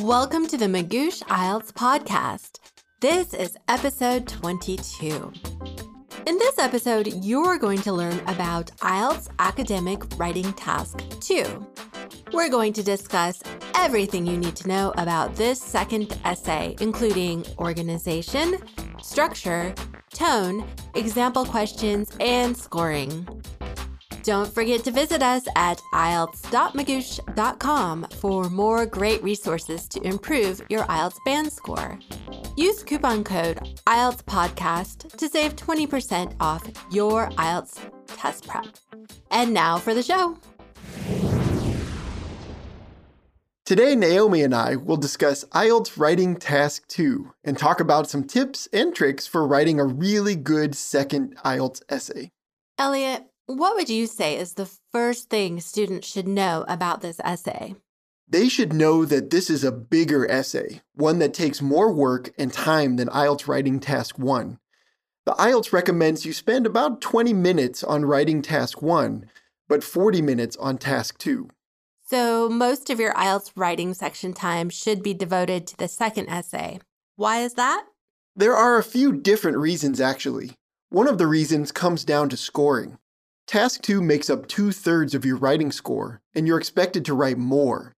[0.00, 2.58] Welcome to the Magoosh IELTS podcast.
[2.98, 5.32] This is episode 22.
[6.26, 11.66] In this episode, you're going to learn about IELTS Academic Writing Task 2.
[12.32, 13.40] We're going to discuss
[13.76, 18.56] everything you need to know about this second essay, including organization,
[19.00, 19.72] structure,
[20.12, 23.37] tone, example questions, and scoring.
[24.28, 31.16] Don't forget to visit us at IELTS.magoosh.com for more great resources to improve your IELTS
[31.24, 31.98] band score.
[32.54, 38.66] Use coupon code IELTS Podcast to save 20% off your IELTS test prep.
[39.30, 40.36] And now for the show.
[43.64, 48.68] Today, Naomi and I will discuss IELTS Writing Task 2 and talk about some tips
[48.74, 52.30] and tricks for writing a really good second IELTS essay.
[52.78, 57.74] Elliot, what would you say is the first thing students should know about this essay?
[58.28, 62.52] They should know that this is a bigger essay, one that takes more work and
[62.52, 64.58] time than IELTS Writing Task 1.
[65.24, 69.30] The IELTS recommends you spend about 20 minutes on writing Task 1,
[69.66, 71.48] but 40 minutes on Task 2.
[72.06, 76.80] So, most of your IELTS writing section time should be devoted to the second essay.
[77.16, 77.86] Why is that?
[78.36, 80.52] There are a few different reasons, actually.
[80.90, 82.98] One of the reasons comes down to scoring.
[83.48, 87.38] Task 2 makes up two thirds of your writing score, and you're expected to write
[87.38, 87.94] more.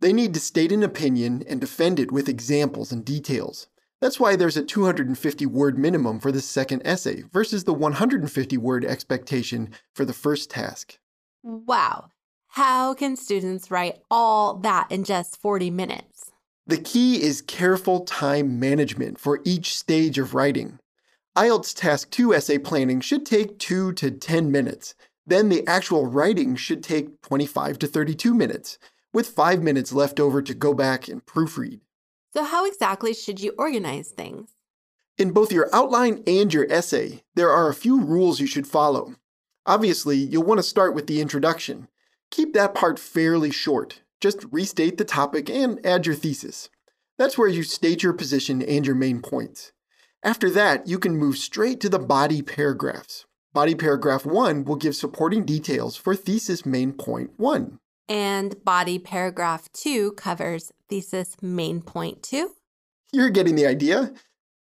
[0.00, 3.66] They need to state an opinion and defend it with examples and details.
[4.00, 8.82] That's why there's a 250 word minimum for the second essay versus the 150 word
[8.86, 10.98] expectation for the first task.
[11.42, 12.08] Wow.
[12.48, 16.30] How can students write all that in just 40 minutes?
[16.66, 20.78] The key is careful time management for each stage of writing.
[21.36, 24.94] IELTS Task 2 essay planning should take 2 to 10 minutes.
[25.26, 28.78] Then the actual writing should take 25 to 32 minutes,
[29.12, 31.80] with 5 minutes left over to go back and proofread.
[32.34, 34.50] So, how exactly should you organize things?
[35.18, 39.16] In both your outline and your essay, there are a few rules you should follow.
[39.66, 41.88] Obviously, you'll want to start with the introduction.
[42.30, 44.02] Keep that part fairly short.
[44.20, 46.68] Just restate the topic and add your thesis.
[47.18, 49.72] That's where you state your position and your main points.
[50.24, 53.26] After that, you can move straight to the body paragraphs.
[53.52, 57.78] Body paragraph 1 will give supporting details for thesis main point 1.
[58.08, 62.52] And body paragraph 2 covers thesis main point 2.
[63.12, 64.14] You're getting the idea.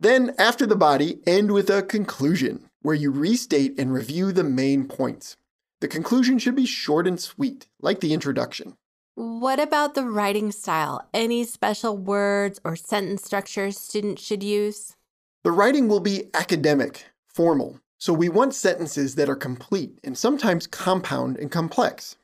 [0.00, 4.88] Then, after the body, end with a conclusion, where you restate and review the main
[4.88, 5.36] points.
[5.82, 8.78] The conclusion should be short and sweet, like the introduction.
[9.16, 11.06] What about the writing style?
[11.12, 14.96] Any special words or sentence structures students should use?
[15.44, 20.66] The writing will be academic, formal, so we want sentences that are complete and sometimes
[20.66, 22.16] compound and complex.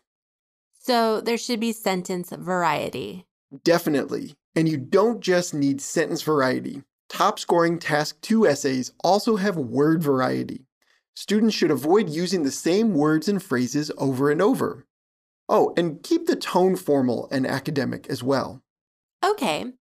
[0.72, 3.26] So there should be sentence variety.
[3.64, 4.34] Definitely.
[4.54, 6.82] And you don't just need sentence variety.
[7.08, 10.66] Top scoring Task 2 essays also have word variety.
[11.16, 14.86] Students should avoid using the same words and phrases over and over.
[15.48, 18.62] Oh, and keep the tone formal and academic as well.
[19.24, 19.72] Okay,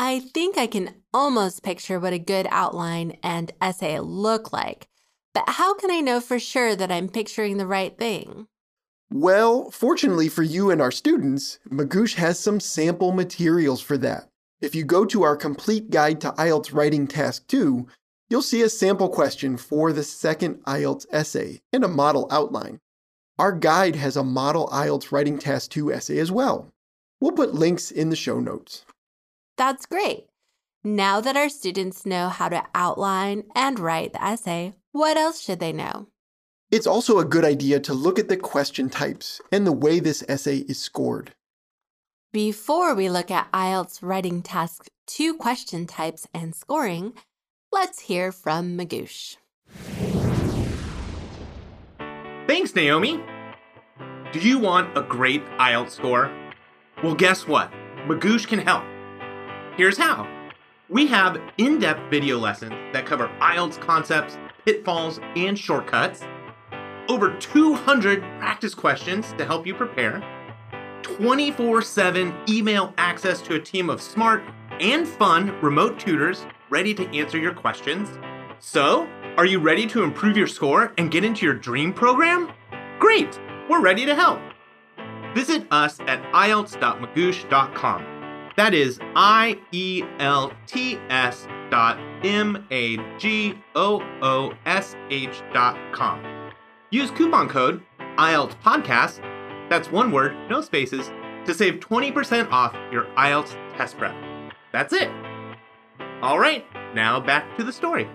[0.00, 4.86] I think I can almost picture what a good outline and essay look like.
[5.34, 8.46] But how can I know for sure that I'm picturing the right thing?
[9.12, 14.28] Well, fortunately for you and our students, Magoosh has some sample materials for that.
[14.60, 17.88] If you go to our complete guide to IELTS writing task 2,
[18.30, 22.78] you'll see a sample question for the second IELTS essay and a model outline.
[23.36, 26.68] Our guide has a model IELTS writing task 2 essay as well.
[27.20, 28.84] We'll put links in the show notes.
[29.58, 30.26] That's great.
[30.84, 35.58] Now that our students know how to outline and write the essay, what else should
[35.58, 36.06] they know?
[36.70, 40.22] It's also a good idea to look at the question types and the way this
[40.28, 41.34] essay is scored.
[42.32, 47.14] Before we look at IELTS writing task 2 question types and scoring,
[47.72, 49.38] let's hear from Magoosh.
[52.46, 53.20] Thanks, Naomi.
[54.32, 56.30] Do you want a great IELTS score?
[57.02, 57.72] Well, guess what?
[58.06, 58.84] Magoosh can help.
[59.78, 60.28] Here's how.
[60.88, 66.24] We have in-depth video lessons that cover IELTS concepts, pitfalls, and shortcuts,
[67.08, 70.20] over 200 practice questions to help you prepare,
[71.02, 74.42] 24-7 email access to a team of smart
[74.80, 78.08] and fun remote tutors ready to answer your questions.
[78.58, 82.50] So, are you ready to improve your score and get into your dream program?
[82.98, 83.38] Great!
[83.70, 84.40] We're ready to help.
[85.36, 88.17] Visit us at IELTS.magoosh.com
[88.58, 95.42] that is I E L T S dot M A G O O S H
[95.54, 96.50] dot com.
[96.90, 97.80] Use coupon code
[98.18, 99.20] IELTS Podcast
[99.70, 101.08] That's one word, no spaces,
[101.46, 104.16] to save 20% off your IELTS test prep.
[104.72, 105.08] That's it.
[106.20, 106.64] All right,
[106.94, 108.08] now back to the story.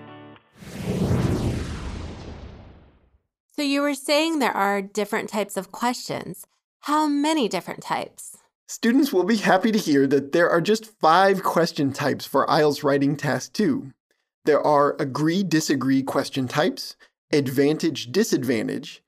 [3.55, 6.47] So, you were saying there are different types of questions.
[6.81, 8.42] How many different types?
[8.73, 12.83] Students will be happy to hear that there are just five question types for IELTS
[12.83, 13.91] Writing Task 2.
[14.45, 16.95] There are agree disagree question types,
[17.31, 19.03] advantage disadvantage,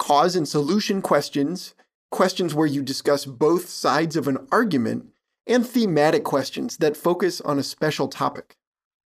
[0.00, 1.76] cause and solution questions,
[2.10, 5.06] questions where you discuss both sides of an argument,
[5.46, 8.56] and thematic questions that focus on a special topic.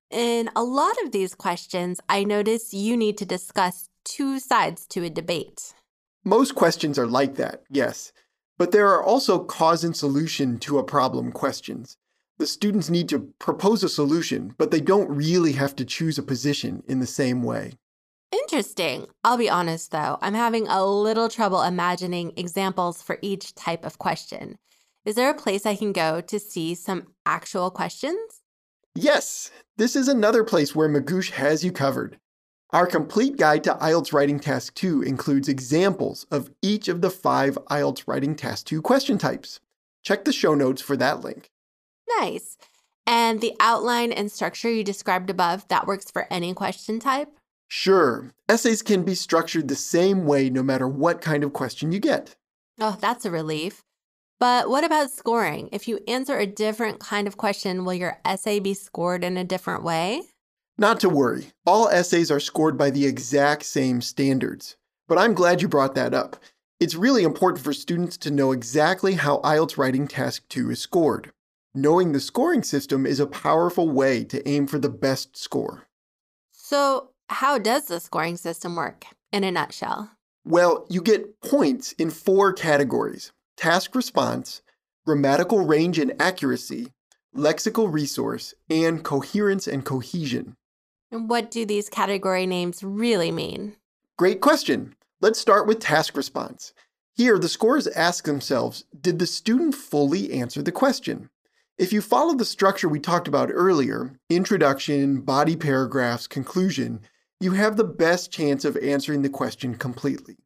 [0.10, 5.04] In a lot of these questions, I notice you need to discuss two sides to
[5.04, 5.76] a debate.
[6.24, 8.12] Most questions are like that, yes,
[8.62, 11.98] but there are also cause and solution to a problem questions.
[12.38, 16.22] The students need to propose a solution, but they don't really have to choose a
[16.22, 17.74] position in the same way.
[18.32, 19.08] Interesting.
[19.24, 23.98] I'll be honest though, I'm having a little trouble imagining examples for each type of
[23.98, 24.60] question.
[25.06, 28.42] Is there a place I can go to see some actual questions?
[28.94, 32.20] Yes, this is another place where Magoosh has you covered.
[32.74, 37.58] Our complete guide to IELTS Writing Task 2 includes examples of each of the five
[37.70, 39.60] IELTS Writing Task 2 question types.
[40.04, 41.52] Check the show notes for that link.
[42.18, 42.58] Nice.
[43.06, 47.28] And the outline and structure you described above, that works for any question type?
[47.68, 52.00] Sure, essays can be structured the same way no matter what kind of question you
[52.00, 52.38] get.
[52.80, 53.84] Oh, that's a relief.
[54.40, 55.68] But what about scoring?
[55.74, 59.44] If you answer a different kind of question, will your essay be scored in a
[59.44, 60.22] different way?
[60.82, 64.78] Not to worry, all essays are scored by the exact same standards.
[65.08, 66.38] But I'm glad you brought that up.
[66.80, 71.32] It's really important for students to know exactly how IELTS Writing Task 2 is scored.
[71.76, 75.84] Knowing the scoring system is a powerful way to aim for the best score.
[76.52, 80.10] So, how does the scoring system work in a nutshell?
[80.46, 84.64] Well, you get points in four categories task response,
[85.06, 86.88] grammatical range and accuracy,
[87.38, 90.56] lexical resource, and coherence and cohesion.
[91.12, 93.76] And what do these category names really mean?
[94.18, 94.96] Great question.
[95.20, 96.74] Let's start with task response.
[97.16, 101.30] Here, the scorers ask themselves Did the student fully answer the question?
[101.78, 107.02] If you follow the structure we talked about earlier introduction, body paragraphs, conclusion
[107.42, 110.38] you have the best chance of answering the question completely.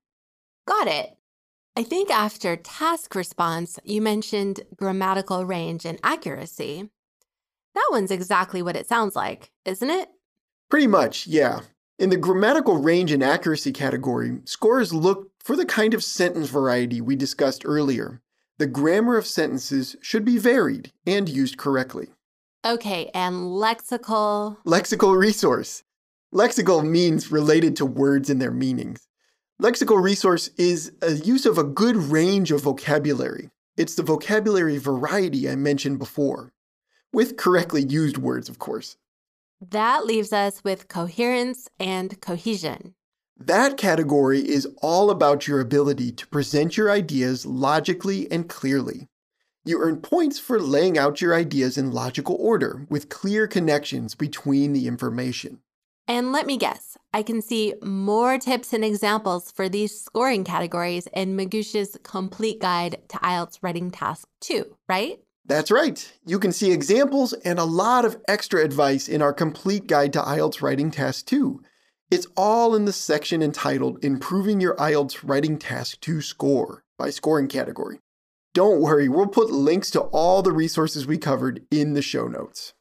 [0.65, 1.17] Got it.
[1.75, 6.89] I think after task response, you mentioned grammatical range and accuracy.
[7.73, 10.07] That one's exactly what it sounds like, isn't it?
[10.69, 11.61] Pretty much, yeah.
[11.97, 16.99] In the grammatical range and accuracy category, scorers look for the kind of sentence variety
[16.99, 18.21] we discussed earlier.
[18.57, 22.09] The grammar of sentences should be varied and used correctly.
[22.65, 24.57] Okay, and lexical?
[24.65, 25.83] Lexical resource.
[26.33, 29.07] Lexical means related to words and their meanings.
[29.61, 33.51] Lexical resource is a use of a good range of vocabulary.
[33.77, 36.51] It's the vocabulary variety I mentioned before,
[37.13, 38.97] with correctly used words, of course.
[39.61, 42.95] That leaves us with coherence and cohesion.
[43.37, 49.07] That category is all about your ability to present your ideas logically and clearly.
[49.65, 54.73] You earn points for laying out your ideas in logical order with clear connections between
[54.73, 55.59] the information.
[56.07, 61.07] And let me guess, I can see more tips and examples for these scoring categories
[61.13, 65.19] in Magoosh's complete guide to IELTS Writing Task 2, right?
[65.47, 66.11] That's right.
[66.25, 70.21] You can see examples and a lot of extra advice in our complete guide to
[70.21, 71.61] IELTS Writing Task 2.
[72.09, 77.47] It's all in the section entitled Improving Your IELTS Writing Task 2 Score by scoring
[77.47, 77.99] category.
[78.55, 82.73] Don't worry, we'll put links to all the resources we covered in the show notes.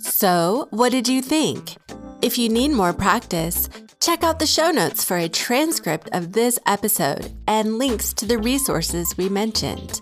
[0.00, 1.76] So, what did you think?
[2.20, 3.68] If you need more practice,
[4.02, 8.36] check out the show notes for a transcript of this episode and links to the
[8.36, 10.00] resources we mentioned.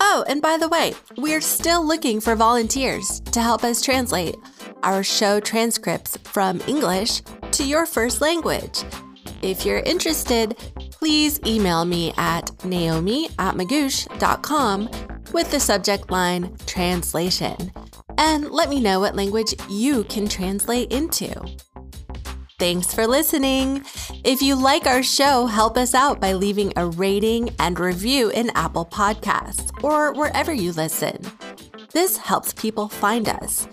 [0.00, 4.34] Oh, and by the way, we're still looking for volunteers to help us translate
[4.82, 7.22] our show transcripts from English
[7.52, 8.82] to your first language.
[9.40, 10.56] If you're interested,
[10.90, 14.90] please email me at naomi at magoosh.com
[15.32, 17.70] with the subject line translation
[18.18, 21.30] and let me know what language you can translate into.
[22.58, 23.84] Thanks for listening.
[24.24, 28.50] If you like our show, help us out by leaving a rating and review in
[28.54, 31.18] Apple Podcasts or wherever you listen.
[31.92, 33.68] This helps people find us.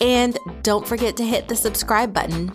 [0.00, 2.52] And don't forget to hit the subscribe button.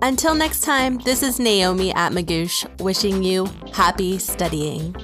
[0.00, 4.94] Until next time, this is Naomi at Magoosh wishing you happy studying.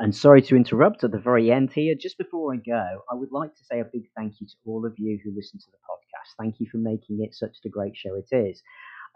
[0.00, 1.94] And sorry to interrupt at the very end here.
[1.98, 4.86] Just before I go, I would like to say a big thank you to all
[4.86, 6.34] of you who listen to the podcast.
[6.38, 8.62] Thank you for making it such a great show it is.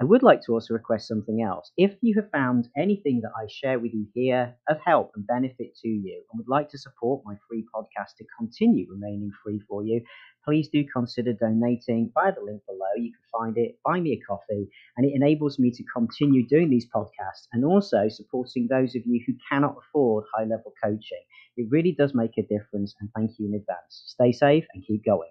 [0.03, 1.71] I would like to also request something else.
[1.77, 5.77] If you have found anything that I share with you here of help and benefit
[5.77, 9.85] to you and would like to support my free podcast to continue remaining free for
[9.85, 10.03] you,
[10.45, 12.91] please do consider donating via the link below.
[12.97, 16.69] You can find it, buy me a coffee, and it enables me to continue doing
[16.69, 21.23] these podcasts and also supporting those of you who cannot afford high level coaching.
[21.57, 24.03] It really does make a difference, and thank you in advance.
[24.07, 25.31] Stay safe and keep going.